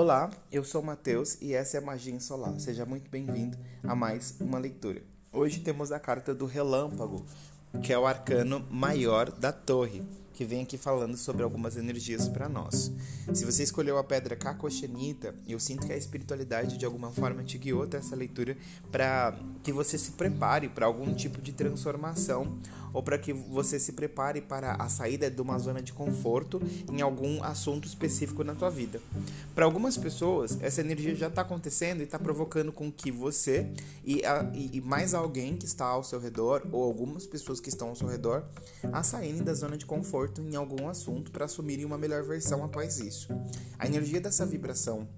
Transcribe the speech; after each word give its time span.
Olá, 0.00 0.30
eu 0.52 0.62
sou 0.62 0.80
Matheus 0.80 1.36
e 1.42 1.52
essa 1.52 1.76
é 1.76 1.80
a 1.80 1.84
Magia 1.84 2.20
Solar. 2.20 2.56
Seja 2.60 2.86
muito 2.86 3.10
bem-vindo 3.10 3.58
a 3.82 3.96
mais 3.96 4.32
uma 4.40 4.56
leitura. 4.56 5.02
Hoje 5.32 5.58
temos 5.58 5.90
a 5.90 5.98
carta 5.98 6.32
do 6.32 6.46
Relâmpago, 6.46 7.26
que 7.82 7.92
é 7.92 7.98
o 7.98 8.06
arcano 8.06 8.64
maior 8.70 9.28
da 9.28 9.50
torre 9.50 10.04
que 10.38 10.44
vem 10.44 10.62
aqui 10.62 10.78
falando 10.78 11.16
sobre 11.16 11.42
algumas 11.42 11.76
energias 11.76 12.28
para 12.28 12.48
nós. 12.48 12.92
Se 13.34 13.44
você 13.44 13.64
escolheu 13.64 13.98
a 13.98 14.04
pedra 14.04 14.36
Kakoshenita, 14.36 15.34
eu 15.48 15.58
sinto 15.58 15.84
que 15.84 15.92
a 15.92 15.96
espiritualidade 15.96 16.78
de 16.78 16.86
alguma 16.86 17.10
forma 17.10 17.42
te 17.42 17.58
guiou 17.58 17.82
até 17.82 17.96
essa 17.96 18.14
leitura 18.14 18.56
para 18.92 19.36
que 19.64 19.72
você 19.72 19.98
se 19.98 20.12
prepare 20.12 20.68
para 20.68 20.86
algum 20.86 21.12
tipo 21.12 21.42
de 21.42 21.52
transformação 21.52 22.56
ou 22.92 23.02
para 23.02 23.18
que 23.18 23.32
você 23.32 23.78
se 23.80 23.92
prepare 23.92 24.40
para 24.40 24.74
a 24.74 24.88
saída 24.88 25.30
de 25.30 25.42
uma 25.42 25.58
zona 25.58 25.82
de 25.82 25.92
conforto 25.92 26.62
em 26.90 27.00
algum 27.00 27.42
assunto 27.42 27.86
específico 27.86 28.44
na 28.44 28.54
tua 28.54 28.70
vida. 28.70 29.00
Para 29.56 29.64
algumas 29.64 29.96
pessoas, 29.96 30.56
essa 30.62 30.80
energia 30.80 31.14
já 31.14 31.26
está 31.26 31.42
acontecendo 31.42 32.00
e 32.00 32.04
está 32.04 32.18
provocando 32.18 32.72
com 32.72 32.90
que 32.90 33.10
você 33.10 33.70
e, 34.04 34.24
a, 34.24 34.50
e, 34.54 34.80
mais 34.80 35.14
alguém 35.14 35.56
que 35.56 35.66
está 35.66 35.84
ao 35.84 36.04
seu 36.04 36.20
redor 36.20 36.62
ou 36.72 36.82
algumas 36.82 37.26
pessoas 37.26 37.60
que 37.60 37.68
estão 37.68 37.88
ao 37.88 37.96
seu 37.96 38.08
redor 38.08 38.44
a 38.92 39.02
saírem 39.02 39.42
da 39.42 39.52
zona 39.52 39.76
de 39.76 39.84
conforto 39.84 40.27
conforto 40.28 40.42
em 40.42 40.54
algum 40.54 40.88
assunto 40.88 41.30
para 41.30 41.46
assumirem 41.46 41.84
uma 41.84 41.98
melhor 41.98 42.22
versão 42.22 42.64
após 42.64 42.98
isso. 42.98 43.28
A 43.78 43.86
energia 43.86 44.20
dessa 44.20 44.44
vibração 44.44 45.08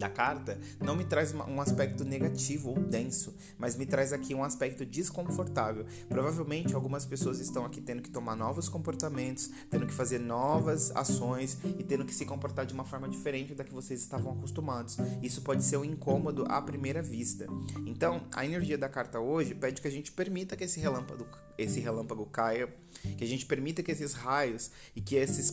da 0.00 0.08
carta 0.08 0.58
não 0.80 0.96
me 0.96 1.04
traz 1.04 1.32
um 1.32 1.60
aspecto 1.60 2.04
negativo 2.04 2.70
ou 2.70 2.80
denso, 2.80 3.36
mas 3.58 3.76
me 3.76 3.84
traz 3.84 4.12
aqui 4.12 4.34
um 4.34 4.42
aspecto 4.42 4.84
desconfortável. 4.84 5.84
Provavelmente 6.08 6.74
algumas 6.74 7.04
pessoas 7.04 7.38
estão 7.38 7.64
aqui 7.64 7.80
tendo 7.80 8.02
que 8.02 8.10
tomar 8.10 8.34
novos 8.34 8.68
comportamentos, 8.68 9.50
tendo 9.68 9.86
que 9.86 9.92
fazer 9.92 10.18
novas 10.18 10.90
ações 10.96 11.58
e 11.78 11.84
tendo 11.84 12.04
que 12.04 12.14
se 12.14 12.24
comportar 12.24 12.64
de 12.64 12.72
uma 12.72 12.84
forma 12.84 13.08
diferente 13.08 13.54
da 13.54 13.62
que 13.62 13.74
vocês 13.74 14.00
estavam 14.00 14.32
acostumados. 14.32 14.96
Isso 15.22 15.42
pode 15.42 15.62
ser 15.62 15.76
um 15.76 15.84
incômodo 15.84 16.46
à 16.48 16.60
primeira 16.62 17.02
vista. 17.02 17.46
Então, 17.84 18.22
a 18.32 18.44
energia 18.44 18.78
da 18.78 18.88
carta 18.88 19.20
hoje 19.20 19.54
pede 19.54 19.82
que 19.82 19.88
a 19.88 19.90
gente 19.90 20.10
permita 20.10 20.56
que 20.56 20.64
esse 20.64 20.80
relâmpago, 20.80 21.26
esse 21.58 21.78
relâmpago 21.78 22.24
caia, 22.24 22.74
que 23.18 23.22
a 23.22 23.26
gente 23.26 23.44
permita 23.44 23.82
que 23.82 23.92
esses 23.92 24.14
raios 24.14 24.70
e 24.96 25.00
que 25.02 25.16
esses 25.16 25.52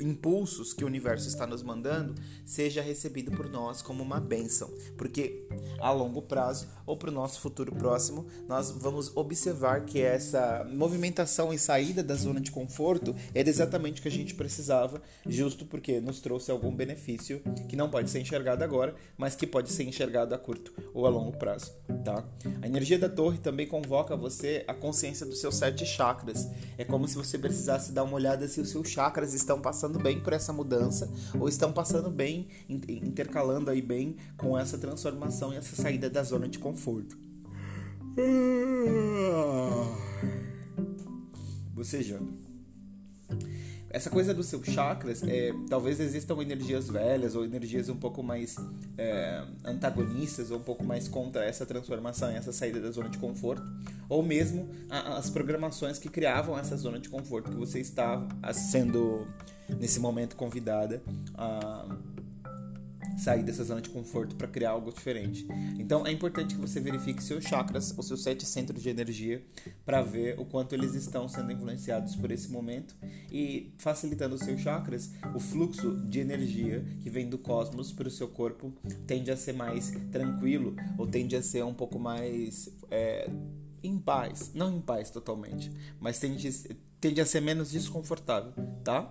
impulsos 0.00 0.72
que 0.72 0.84
o 0.84 0.86
universo 0.86 1.28
está 1.28 1.46
nos 1.46 1.62
mandando 1.62 2.14
seja 2.44 2.82
recebido 2.82 3.30
por 3.30 3.48
nós 3.48 3.82
como 3.82 4.02
uma 4.02 4.20
bênção, 4.20 4.70
porque 4.96 5.46
a 5.78 5.90
longo 5.90 6.22
prazo 6.22 6.68
ou 6.86 6.96
para 6.96 7.10
o 7.10 7.12
nosso 7.12 7.40
futuro 7.40 7.74
próximo 7.74 8.26
nós 8.46 8.70
vamos 8.70 9.16
observar 9.16 9.84
que 9.84 10.00
essa 10.00 10.66
movimentação 10.70 11.52
e 11.52 11.58
saída 11.58 12.02
da 12.02 12.14
zona 12.14 12.40
de 12.40 12.50
conforto 12.50 13.14
era 13.34 13.48
exatamente 13.48 14.00
o 14.00 14.02
que 14.02 14.08
a 14.08 14.12
gente 14.12 14.34
precisava, 14.34 15.02
justo 15.26 15.64
porque 15.66 16.00
nos 16.00 16.20
trouxe 16.20 16.50
algum 16.50 16.74
benefício 16.74 17.42
que 17.68 17.76
não 17.76 17.90
pode 17.90 18.10
ser 18.10 18.20
enxergado 18.20 18.64
agora, 18.64 18.94
mas 19.16 19.34
que 19.34 19.46
pode 19.46 19.70
ser 19.70 19.84
enxergado 19.84 20.34
a 20.34 20.38
curto 20.38 20.72
ou 20.94 21.06
a 21.06 21.08
longo 21.08 21.36
prazo, 21.36 21.72
tá? 22.04 22.24
A 22.62 22.66
energia 22.66 22.98
da 22.98 23.08
torre 23.08 23.38
também 23.38 23.66
convoca 23.66 24.16
você 24.16 24.64
a 24.66 24.74
consciência 24.74 25.26
dos 25.26 25.40
seus 25.40 25.56
sete 25.56 25.84
chakras. 25.84 26.48
É 26.76 26.84
como 26.84 27.06
se 27.08 27.16
você 27.16 27.38
precisasse 27.38 27.92
dar 27.92 28.04
uma 28.04 28.14
olhada 28.14 28.48
se 28.48 28.60
os 28.60 28.70
seus 28.70 28.88
chakras 28.88 29.34
estão 29.34 29.60
passando 29.60 29.87
bem 29.96 30.20
por 30.20 30.32
essa 30.32 30.52
mudança 30.52 31.08
ou 31.38 31.48
estão 31.48 31.72
passando 31.72 32.10
bem, 32.10 32.48
intercalando 32.68 33.70
aí 33.70 33.80
bem 33.80 34.16
com 34.36 34.58
essa 34.58 34.76
transformação 34.76 35.54
e 35.54 35.56
essa 35.56 35.80
saída 35.80 36.10
da 36.10 36.24
zona 36.24 36.48
de 36.48 36.58
conforto. 36.58 37.16
Bocejando. 41.72 42.47
Essa 43.90 44.10
coisa 44.10 44.34
dos 44.34 44.46
seus 44.46 44.66
chakras, 44.66 45.22
é, 45.22 45.52
talvez 45.68 45.98
existam 45.98 46.40
energias 46.42 46.88
velhas 46.88 47.34
ou 47.34 47.44
energias 47.44 47.88
um 47.88 47.96
pouco 47.96 48.22
mais 48.22 48.56
é, 48.98 49.42
antagonistas 49.64 50.50
ou 50.50 50.58
um 50.58 50.62
pouco 50.62 50.84
mais 50.84 51.08
contra 51.08 51.44
essa 51.44 51.64
transformação 51.64 52.28
essa 52.28 52.52
saída 52.52 52.80
da 52.80 52.90
zona 52.90 53.08
de 53.08 53.18
conforto, 53.18 53.62
ou 54.08 54.22
mesmo 54.22 54.68
a, 54.90 55.16
as 55.16 55.30
programações 55.30 55.98
que 55.98 56.08
criavam 56.08 56.58
essa 56.58 56.76
zona 56.76 56.98
de 56.98 57.08
conforto 57.08 57.50
que 57.50 57.56
você 57.56 57.80
está 57.80 58.26
sendo 58.52 59.26
nesse 59.78 60.00
momento 60.00 60.36
convidada 60.36 61.02
a 61.34 61.86
sair 63.18 63.42
dessa 63.42 63.64
zona 63.64 63.80
de 63.80 63.90
conforto 63.90 64.36
para 64.36 64.46
criar 64.46 64.70
algo 64.70 64.92
diferente. 64.92 65.46
Então 65.78 66.06
é 66.06 66.12
importante 66.12 66.54
que 66.54 66.60
você 66.60 66.80
verifique 66.80 67.22
seus 67.22 67.44
chakras, 67.44 67.94
os 67.96 68.06
seus 68.06 68.22
sete 68.22 68.46
centros 68.46 68.82
de 68.82 68.88
energia, 68.88 69.42
para 69.84 70.02
ver 70.02 70.38
o 70.38 70.44
quanto 70.44 70.74
eles 70.74 70.94
estão 70.94 71.28
sendo 71.28 71.52
influenciados 71.52 72.14
por 72.16 72.30
esse 72.30 72.50
momento 72.50 72.94
e 73.30 73.72
facilitando 73.78 74.34
os 74.34 74.42
seus 74.42 74.60
chakras, 74.60 75.10
o 75.34 75.40
fluxo 75.40 75.96
de 76.06 76.20
energia 76.20 76.84
que 77.02 77.10
vem 77.10 77.28
do 77.28 77.38
cosmos 77.38 77.92
para 77.92 78.08
o 78.08 78.10
seu 78.10 78.28
corpo 78.28 78.72
tende 79.06 79.30
a 79.30 79.36
ser 79.36 79.52
mais 79.52 79.90
tranquilo 80.12 80.74
ou 80.96 81.06
tende 81.06 81.36
a 81.36 81.42
ser 81.42 81.64
um 81.64 81.74
pouco 81.74 81.98
mais 81.98 82.68
é, 82.90 83.30
em 83.82 83.98
paz, 83.98 84.52
não 84.54 84.76
em 84.76 84.80
paz 84.80 85.10
totalmente, 85.10 85.70
mas 86.00 86.18
tende, 86.18 86.48
tende 87.00 87.20
a 87.20 87.26
ser 87.26 87.40
menos 87.40 87.70
desconfortável, 87.70 88.52
tá? 88.82 89.08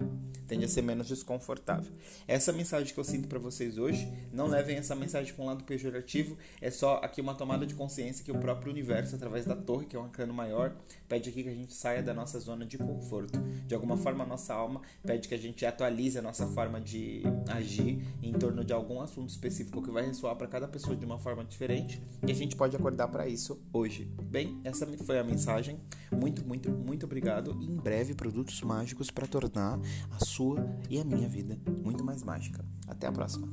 tende 0.48 0.66
a 0.66 0.68
ser 0.68 0.82
menos 0.82 1.08
desconfortável. 1.08 1.92
Essa 2.28 2.54
mensagem 2.54 2.94
que 2.94 3.00
eu 3.00 3.04
sinto 3.04 3.28
para 3.28 3.38
vocês 3.38 3.78
hoje, 3.78 4.12
não 4.32 4.48
levem 4.48 4.78
essa 4.78 4.96
mensagem 4.96 5.34
para 5.34 5.44
um 5.44 5.48
lado 5.48 5.64
pejorativo, 5.66 6.38
é 6.62 6.72
só 6.72 6.96
aqui 7.04 7.20
uma 7.22 7.36
tomada 7.36 7.66
de 7.66 7.76
consciência 7.76 8.24
que 8.24 8.32
o 8.32 8.40
próprio 8.40 8.72
universo, 8.72 9.16
através 9.16 9.46
da 9.46 9.56
torre, 9.56 9.86
que 9.86 9.96
é 9.96 10.00
um 10.00 10.06
arcano 10.06 10.34
maior, 10.34 10.76
pede 11.08 11.30
aqui 11.30 11.44
que 11.44 11.50
a 11.50 11.54
gente 11.54 11.74
saia 11.74 12.02
da 12.02 12.14
nossa 12.14 12.40
zona 12.40 12.66
de 12.66 12.78
conforto. 12.78 13.40
De 13.68 13.76
alguma 13.76 13.98
forma, 13.98 14.24
a 14.24 14.28
nossa 14.28 14.54
alma 14.54 14.82
pede 15.06 15.28
que 15.28 15.36
a 15.36 15.38
gente 15.38 15.66
atualize 15.66 16.18
a 16.18 16.22
nossa 16.22 16.48
forma 16.48 16.80
de 16.80 17.24
agir 17.50 18.02
em 18.24 18.32
torno 18.32 18.64
de 18.64 18.72
algum 18.72 19.02
assunto 19.02 19.30
específico 19.30 19.82
que 19.82 19.92
vai 19.92 20.06
ressoar 20.06 20.36
para 20.36 20.48
cada 20.48 20.68
pessoa 20.68 20.96
de 20.96 21.06
uma 21.06 21.20
forma 21.20 21.44
diferente 21.44 22.02
e 22.26 22.32
a 22.32 22.36
gente 22.36 22.56
pode 22.56 22.76
acordar 22.76 23.10
para 23.10 23.28
isso 23.28 23.62
hoje. 23.74 24.06
Bem, 24.24 24.60
essa 24.64 24.86
foi 25.04 25.20
a 25.20 25.24
mensagem. 25.24 25.80
Muito, 26.12 26.46
muito, 26.46 26.72
muito 26.72 27.06
obrigado. 27.06 27.58
E 27.62 27.68
em 27.78 27.80
breve, 27.80 28.16
produtos 28.16 28.62
mágicos 28.62 29.12
para 29.12 29.28
tornar 29.28 29.80
a 30.12 30.26
sua 30.26 30.68
e 30.90 31.00
a 31.00 31.06
minha 31.06 31.30
vida 31.30 31.58
muito 31.84 32.04
mais 32.04 32.24
mágica. 32.24 32.66
Até 32.88 33.06
a 33.08 33.12
próxima. 33.12 33.48